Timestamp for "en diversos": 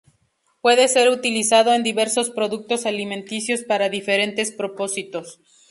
1.75-2.31